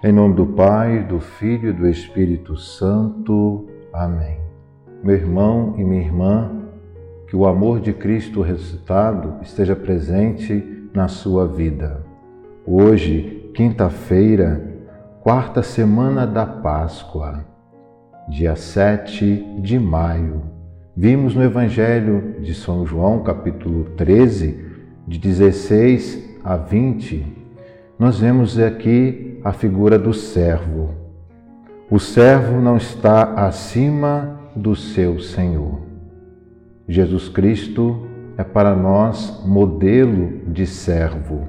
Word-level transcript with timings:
Em 0.00 0.12
nome 0.12 0.36
do 0.36 0.46
Pai, 0.46 1.02
do 1.02 1.18
Filho 1.18 1.70
e 1.70 1.72
do 1.72 1.88
Espírito 1.88 2.56
Santo. 2.56 3.66
Amém. 3.92 4.38
Meu 5.02 5.16
irmão 5.16 5.74
e 5.76 5.82
minha 5.82 6.02
irmã, 6.02 6.52
que 7.26 7.34
o 7.34 7.44
amor 7.44 7.80
de 7.80 7.92
Cristo 7.92 8.40
ressuscitado 8.40 9.42
esteja 9.42 9.74
presente 9.74 10.88
na 10.94 11.08
sua 11.08 11.48
vida. 11.48 12.06
Hoje, 12.64 13.50
quinta-feira, 13.52 14.64
quarta 15.20 15.64
semana 15.64 16.24
da 16.24 16.46
Páscoa, 16.46 17.44
dia 18.28 18.54
7 18.54 19.58
de 19.60 19.80
maio. 19.80 20.42
Vimos 20.96 21.34
no 21.34 21.42
Evangelho 21.42 22.36
de 22.40 22.54
São 22.54 22.86
João, 22.86 23.24
capítulo 23.24 23.82
13, 23.96 24.64
de 25.08 25.18
16 25.18 26.38
a 26.44 26.56
20, 26.56 27.38
nós 27.98 28.20
vemos 28.20 28.56
aqui 28.60 29.27
a 29.44 29.52
figura 29.52 29.98
do 29.98 30.12
servo. 30.12 30.90
O 31.90 31.98
servo 31.98 32.60
não 32.60 32.76
está 32.76 33.34
acima 33.34 34.38
do 34.54 34.74
seu 34.74 35.20
Senhor. 35.20 35.80
Jesus 36.88 37.28
Cristo 37.28 38.06
é 38.36 38.44
para 38.44 38.74
nós 38.74 39.42
modelo 39.46 40.40
de 40.48 40.66
servo. 40.66 41.48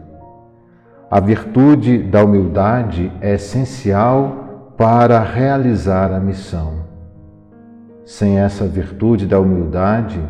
A 1.10 1.20
virtude 1.20 1.98
da 1.98 2.24
humildade 2.24 3.12
é 3.20 3.34
essencial 3.34 4.74
para 4.78 5.20
realizar 5.22 6.14
a 6.14 6.20
missão. 6.20 6.86
Sem 8.06 8.40
essa 8.40 8.66
virtude 8.66 9.26
da 9.26 9.40
humildade, 9.40 10.22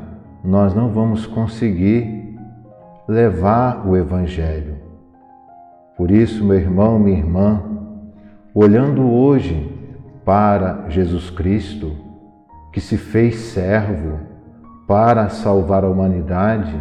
nós 0.44 0.73
não 0.73 0.90
vamos 0.90 1.26
conseguir 1.26 2.38
levar 3.07 3.88
o 3.88 3.98
Evangelho. 3.98 4.88
Por 6.10 6.15
isso, 6.15 6.43
meu 6.43 6.57
irmão, 6.57 6.98
minha 6.98 7.20
irmã, 7.20 7.62
olhando 8.52 9.07
hoje 9.12 9.71
para 10.26 10.90
Jesus 10.90 11.29
Cristo, 11.29 11.91
que 12.74 12.82
se 12.82 12.98
fez 12.98 13.35
servo, 13.35 14.18
para 14.88 15.29
salvar 15.29 15.84
a 15.84 15.88
humanidade 15.88 16.76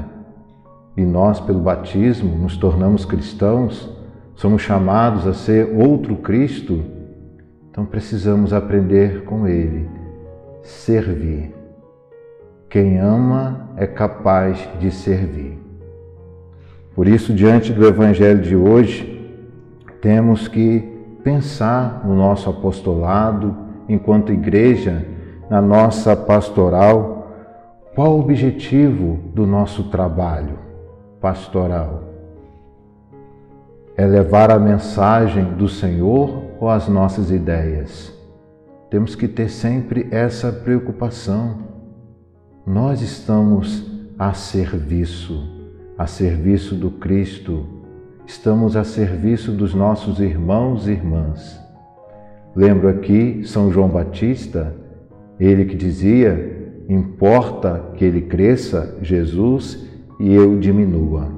e 0.96 1.04
nós, 1.04 1.40
pelo 1.40 1.60
batismo, 1.60 2.38
nos 2.38 2.56
tornamos 2.56 3.04
cristãos, 3.04 3.94
somos 4.34 4.62
chamados 4.62 5.26
a 5.26 5.34
ser 5.34 5.76
outro 5.76 6.16
Cristo, 6.16 6.82
então 7.70 7.84
precisamos 7.84 8.54
aprender 8.54 9.24
com 9.24 9.46
Ele, 9.46 9.90
servir. 10.62 11.54
Quem 12.70 12.98
ama 12.98 13.68
é 13.76 13.86
capaz 13.86 14.66
de 14.80 14.90
servir. 14.90 15.58
Por 16.94 17.06
isso, 17.06 17.34
diante 17.34 17.74
do 17.74 17.86
Evangelho 17.86 18.40
de 18.40 18.56
hoje, 18.56 19.17
temos 20.00 20.48
que 20.48 20.80
pensar 21.22 22.02
no 22.04 22.14
nosso 22.14 22.48
apostolado, 22.48 23.56
enquanto 23.88 24.32
igreja, 24.32 25.06
na 25.50 25.60
nossa 25.60 26.14
pastoral 26.16 27.18
qual 27.98 28.16
o 28.16 28.20
objetivo 28.20 29.18
do 29.34 29.44
nosso 29.44 29.90
trabalho 29.90 30.56
pastoral? 31.20 32.04
É 33.96 34.06
levar 34.06 34.52
a 34.52 34.58
mensagem 34.60 35.42
do 35.54 35.68
Senhor 35.68 36.44
ou 36.60 36.70
as 36.70 36.86
nossas 36.86 37.32
ideias? 37.32 38.16
Temos 38.88 39.16
que 39.16 39.26
ter 39.26 39.48
sempre 39.48 40.06
essa 40.12 40.52
preocupação. 40.52 41.58
Nós 42.64 43.02
estamos 43.02 43.84
a 44.16 44.32
serviço, 44.32 45.48
a 45.98 46.06
serviço 46.06 46.76
do 46.76 46.92
Cristo, 46.92 47.66
estamos 48.28 48.76
a 48.76 48.84
serviço 48.84 49.52
dos 49.52 49.74
nossos 49.74 50.20
irmãos 50.20 50.86
e 50.86 50.92
irmãs. 50.92 51.58
Lembro 52.54 52.86
aqui 52.86 53.42
São 53.44 53.72
João 53.72 53.88
Batista, 53.88 54.76
ele 55.40 55.64
que 55.64 55.74
dizia 55.74 56.56
Importa 56.88 57.92
que 57.96 58.04
ele 58.04 58.22
cresça, 58.22 58.96
Jesus, 59.02 59.86
e 60.20 60.32
eu 60.32 60.58
diminua. 60.58 61.28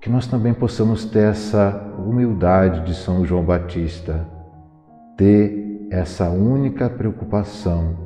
Que 0.00 0.10
nós 0.10 0.26
também 0.26 0.54
possamos 0.54 1.04
ter 1.04 1.30
essa 1.30 1.94
humildade 1.98 2.86
de 2.86 2.94
São 2.94 3.26
João 3.26 3.44
Batista, 3.44 4.26
ter 5.18 5.88
essa 5.90 6.30
única 6.30 6.88
preocupação 6.88 7.96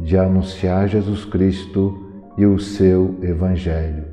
de 0.00 0.16
anunciar 0.16 0.88
Jesus 0.88 1.24
Cristo 1.24 2.10
e 2.36 2.44
o 2.44 2.58
seu 2.58 3.16
Evangelho. 3.22 4.04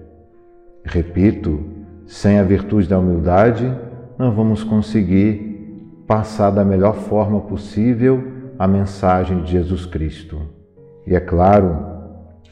Repito, 0.86 1.79
sem 2.10 2.40
a 2.40 2.44
virtude 2.44 2.90
da 2.90 2.98
humildade, 2.98 3.72
não 4.18 4.32
vamos 4.32 4.64
conseguir 4.64 6.04
passar 6.08 6.50
da 6.50 6.66
melhor 6.66 6.96
forma 6.96 7.40
possível 7.40 8.24
a 8.58 8.68
mensagem 8.68 9.44
de 9.44 9.52
Jesus 9.52 9.86
Cristo. 9.86 10.42
E 11.06 11.16
é 11.16 11.20
claro, 11.20 11.78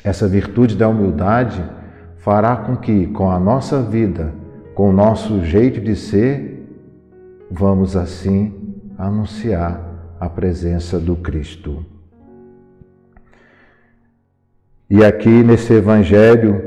essa 0.03 0.27
virtude 0.27 0.75
da 0.75 0.87
humildade 0.87 1.59
fará 2.17 2.55
com 2.55 2.77
que, 2.77 3.07
com 3.07 3.31
a 3.31 3.39
nossa 3.39 3.81
vida, 3.81 4.31
com 4.75 4.91
o 4.91 4.93
nosso 4.93 5.43
jeito 5.43 5.81
de 5.81 5.95
ser, 5.95 6.69
vamos 7.49 7.95
assim 7.97 8.53
anunciar 8.95 9.81
a 10.19 10.29
presença 10.29 10.99
do 10.99 11.15
Cristo. 11.15 11.83
E 14.87 15.03
aqui 15.03 15.43
nesse 15.43 15.73
Evangelho, 15.73 16.66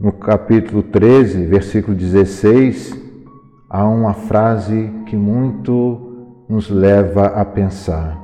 no 0.00 0.12
capítulo 0.12 0.80
13, 0.80 1.44
versículo 1.46 1.96
16, 1.96 2.96
há 3.68 3.88
uma 3.88 4.14
frase 4.14 4.92
que 5.06 5.16
muito 5.16 6.44
nos 6.48 6.70
leva 6.70 7.26
a 7.26 7.44
pensar. 7.44 8.16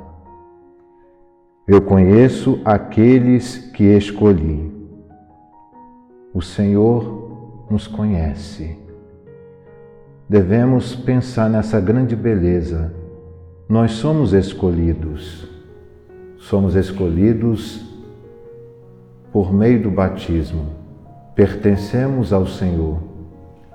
Eu 1.66 1.82
conheço 1.82 2.60
aqueles 2.64 3.58
que 3.72 3.84
escolhi. 3.84 4.72
O 6.32 6.40
Senhor 6.40 7.66
nos 7.68 7.88
conhece. 7.88 8.78
Devemos 10.28 10.94
pensar 10.94 11.50
nessa 11.50 11.80
grande 11.80 12.14
beleza. 12.14 12.94
Nós 13.68 13.92
somos 13.92 14.32
escolhidos. 14.32 15.48
Somos 16.36 16.76
escolhidos 16.76 17.84
por 19.32 19.52
meio 19.52 19.82
do 19.82 19.90
batismo. 19.90 20.83
Pertencemos 21.34 22.32
ao 22.32 22.46
Senhor 22.46 22.98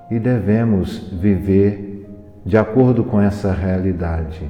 e 0.09 0.17
devemos 0.19 0.97
viver 1.11 2.07
de 2.45 2.57
acordo 2.57 3.03
com 3.03 3.19
essa 3.19 3.51
realidade. 3.51 4.49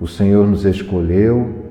O 0.00 0.06
Senhor 0.06 0.46
nos 0.46 0.64
escolheu 0.64 1.62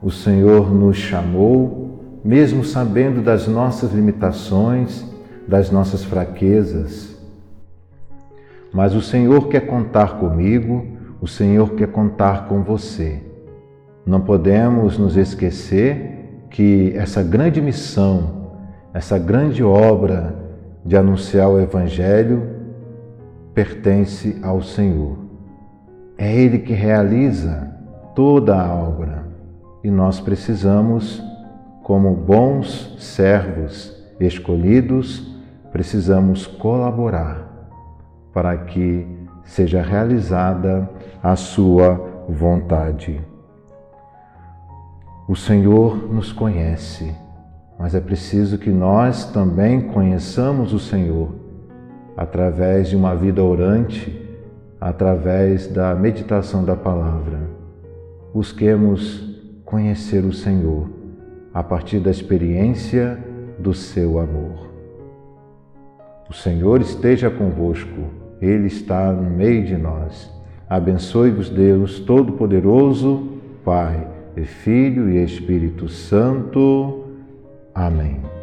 o 0.00 0.10
Senhor 0.10 0.72
nos 0.72 0.96
chamou, 0.96 2.20
mesmo 2.24 2.64
sabendo 2.64 3.20
das 3.20 3.48
nossas 3.48 3.92
limitações, 3.92 5.04
das 5.46 5.70
nossas 5.70 6.04
fraquezas. 6.04 7.16
Mas 8.72 8.94
o 8.94 9.02
Senhor 9.02 9.48
quer 9.48 9.66
contar 9.66 10.18
comigo, 10.20 10.86
o 11.20 11.26
Senhor 11.26 11.70
quer 11.74 11.88
contar 11.88 12.46
com 12.46 12.62
você. 12.62 13.20
Não 14.06 14.20
podemos 14.20 14.96
nos 14.96 15.16
esquecer 15.16 16.46
que 16.50 16.92
essa 16.94 17.22
grande 17.22 17.60
missão, 17.60 18.37
essa 18.92 19.18
grande 19.18 19.62
obra 19.62 20.34
de 20.84 20.96
anunciar 20.96 21.48
o 21.48 21.60
Evangelho 21.60 22.48
pertence 23.54 24.38
ao 24.42 24.62
Senhor. 24.62 25.18
É 26.16 26.34
Ele 26.34 26.58
que 26.58 26.72
realiza 26.72 27.72
toda 28.14 28.60
a 28.60 28.74
obra. 28.74 29.28
E 29.84 29.90
nós 29.90 30.20
precisamos, 30.20 31.22
como 31.82 32.14
bons 32.14 32.96
servos 32.98 33.94
escolhidos, 34.18 35.36
precisamos 35.70 36.46
colaborar 36.46 37.46
para 38.32 38.56
que 38.56 39.06
seja 39.44 39.82
realizada 39.82 40.88
a 41.22 41.36
sua 41.36 42.24
vontade. 42.28 43.20
O 45.28 45.36
Senhor 45.36 46.12
nos 46.12 46.32
conhece, 46.32 47.14
mas 47.78 47.94
é 47.94 48.00
preciso 48.00 48.58
que 48.58 48.70
nós 48.70 49.30
também 49.30 49.80
conheçamos 49.80 50.72
o 50.72 50.78
Senhor 50.78 51.30
através 52.16 52.88
de 52.88 52.96
uma 52.96 53.14
vida 53.14 53.42
orante, 53.42 54.28
através 54.80 55.68
da 55.68 55.94
meditação 55.94 56.64
da 56.64 56.74
palavra. 56.74 57.38
Busquemos 58.34 59.24
conhecer 59.64 60.24
o 60.24 60.32
Senhor 60.32 60.90
a 61.54 61.62
partir 61.62 62.00
da 62.00 62.10
experiência 62.10 63.18
do 63.58 63.72
seu 63.72 64.18
amor. 64.18 64.68
O 66.28 66.34
Senhor 66.34 66.80
esteja 66.80 67.30
convosco, 67.30 68.10
Ele 68.40 68.66
está 68.66 69.12
no 69.12 69.30
meio 69.30 69.64
de 69.64 69.76
nós. 69.76 70.30
Abençoe-vos, 70.68 71.48
Deus 71.48 72.00
Todo-Poderoso, 72.00 73.28
Pai, 73.64 74.06
e 74.36 74.44
Filho 74.44 75.08
e 75.08 75.22
Espírito 75.22 75.88
Santo. 75.88 77.07
Amém. 77.78 78.37